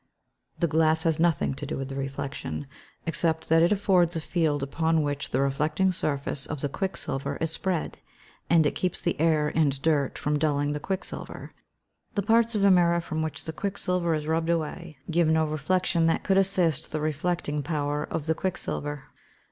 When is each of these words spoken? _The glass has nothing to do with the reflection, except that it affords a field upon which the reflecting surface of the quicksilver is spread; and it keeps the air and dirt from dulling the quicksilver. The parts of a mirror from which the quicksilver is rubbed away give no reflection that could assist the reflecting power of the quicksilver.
_The 0.59 0.65
glass 0.65 1.03
has 1.03 1.19
nothing 1.19 1.53
to 1.53 1.63
do 1.63 1.77
with 1.77 1.89
the 1.89 1.95
reflection, 1.95 2.65
except 3.05 3.49
that 3.49 3.61
it 3.61 3.71
affords 3.71 4.15
a 4.15 4.19
field 4.19 4.63
upon 4.63 5.03
which 5.03 5.29
the 5.29 5.41
reflecting 5.41 5.91
surface 5.91 6.47
of 6.47 6.61
the 6.61 6.69
quicksilver 6.69 7.37
is 7.39 7.51
spread; 7.51 7.99
and 8.49 8.65
it 8.65 8.73
keeps 8.73 8.99
the 8.99 9.15
air 9.21 9.51
and 9.53 9.79
dirt 9.83 10.17
from 10.17 10.39
dulling 10.39 10.71
the 10.71 10.79
quicksilver. 10.79 11.53
The 12.15 12.23
parts 12.23 12.55
of 12.55 12.63
a 12.63 12.71
mirror 12.71 12.99
from 12.99 13.21
which 13.21 13.43
the 13.43 13.53
quicksilver 13.53 14.15
is 14.15 14.25
rubbed 14.25 14.49
away 14.49 14.97
give 15.11 15.27
no 15.27 15.45
reflection 15.45 16.07
that 16.07 16.23
could 16.23 16.39
assist 16.39 16.91
the 16.91 16.99
reflecting 16.99 17.61
power 17.61 18.03
of 18.03 18.25
the 18.25 18.33
quicksilver. 18.33 19.03